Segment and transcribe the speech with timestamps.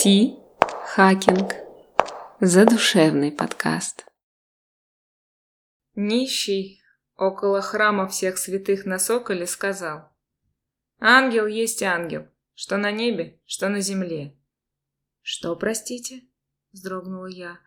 [0.00, 1.52] Пси-хакинг.
[2.40, 4.06] Задушевный подкаст.
[5.94, 6.80] Нищий
[7.18, 10.08] около храма всех святых на Соколе сказал.
[11.00, 14.38] Ангел есть ангел, что на небе, что на земле.
[15.20, 16.22] Что, простите?
[16.72, 17.58] Вздрогнула я.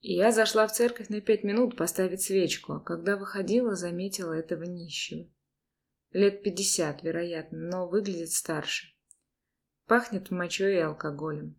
[0.00, 5.30] Я зашла в церковь на пять минут поставить свечку, а когда выходила, заметила этого нищего.
[6.12, 8.97] Лет пятьдесят, вероятно, но выглядит старше.
[9.88, 11.58] Пахнет мочой и алкоголем.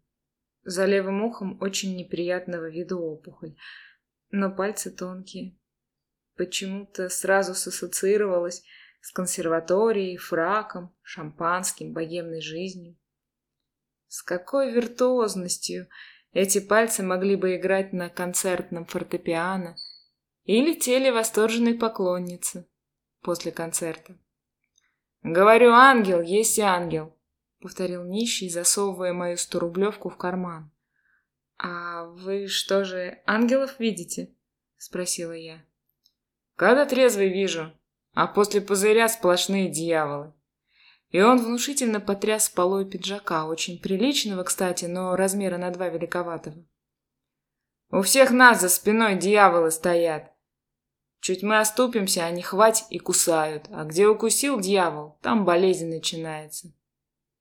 [0.64, 3.56] За левым ухом очень неприятного вида опухоль,
[4.30, 5.58] но пальцы тонкие.
[6.36, 8.64] Почему-то сразу сассоциировалось
[9.02, 12.98] с консерваторией, фраком, шампанским, богемной жизнью.
[14.08, 15.90] С какой виртуозностью
[16.32, 19.76] эти пальцы могли бы играть на концертном фортепиано
[20.44, 22.70] или теле восторженной поклонницы
[23.22, 24.20] после концерта.
[25.24, 27.18] «Говорю, ангел есть ангел»,—
[27.60, 30.72] повторил нищий, засовывая мою сторублевку в карман.
[31.58, 34.34] «А вы что же, ангелов видите?»—
[34.78, 35.62] спросила я.
[36.56, 37.74] «Когда трезвый вижу,
[38.14, 40.34] а после пузыря сплошные дьяволы».
[41.10, 46.64] И он внушительно потряс полой пиджака, очень приличного, кстати, но размера на два великоватого.
[47.90, 50.32] «У всех нас за спиной дьяволы стоят.
[51.20, 56.72] Чуть мы оступимся, они хвать и кусают, а где укусил дьявол, там болезнь начинается».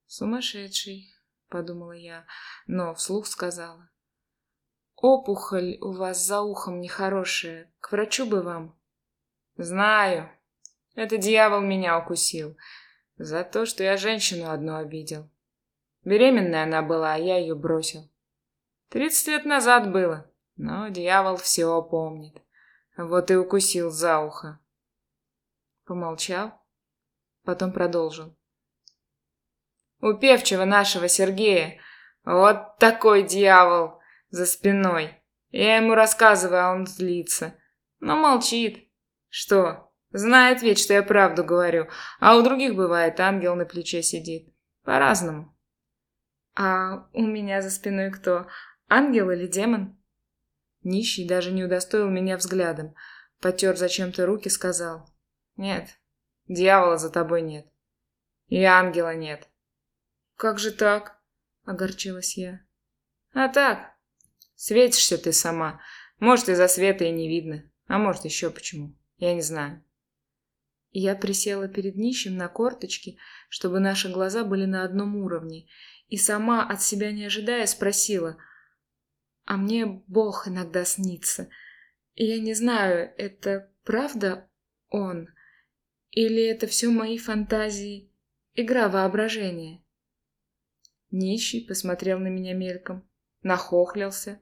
[0.08, 1.14] «Сумасшедший»,—
[1.48, 2.26] подумала я,
[2.66, 3.90] но вслух сказала.
[4.96, 8.76] «Опухоль у вас за ухом нехорошая, к врачу бы вам».
[9.56, 10.30] «Знаю,
[10.94, 12.56] это дьявол меня укусил».
[13.18, 15.28] За то, что я женщину одну обидел.
[16.04, 18.08] Беременная она была, а я ее бросил.
[18.90, 22.40] Тридцать лет назад было, но дьявол все помнит.
[22.96, 24.60] Вот и укусил за ухо.
[25.84, 26.62] Помолчал,
[27.42, 28.38] потом продолжил.
[30.00, 31.80] У певчего нашего Сергея
[32.24, 35.22] вот такой дьявол за спиной.
[35.50, 37.54] Я ему рассказываю, а он злится.
[38.00, 38.88] Но молчит.
[39.31, 41.88] Что, Знает ведь, что я правду говорю,
[42.19, 44.54] а у других бывает ангел на плече сидит.
[44.84, 45.54] По-разному.
[46.54, 48.47] А у меня за спиной кто?
[48.88, 49.98] Ангел или демон?
[50.82, 52.94] Нищий даже не удостоил меня взглядом.
[53.41, 55.10] Потер зачем-то руки, сказал.
[55.56, 55.98] Нет,
[56.47, 57.66] дьявола за тобой нет.
[58.47, 59.47] И ангела нет.
[60.38, 61.21] Как же так?
[61.65, 62.60] Огорчилась я.
[63.32, 63.97] А так,
[64.54, 65.81] светишься ты сама.
[66.21, 67.69] Может, из-за света и не видно.
[67.88, 68.97] А может, еще почему.
[69.16, 69.84] Я не знаю.
[70.93, 75.66] Я присела перед нищим на корточки, чтобы наши глаза были на одном уровне,
[76.06, 78.38] и сама, от себя не ожидая, спросила,
[79.44, 81.48] «А мне Бог иногда снится.
[82.15, 84.48] И я не знаю, это правда
[84.88, 85.28] Он?
[86.10, 88.12] Или это все мои фантазии,
[88.54, 89.82] игра воображения?»
[91.10, 93.08] Нищий посмотрел на меня мельком,
[93.42, 94.41] нахохлился.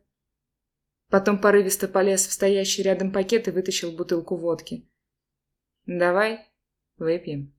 [1.08, 4.88] Потом порывисто полез в стоящий рядом пакет и вытащил бутылку водки.
[5.86, 6.40] Давай
[6.96, 7.54] выпьем.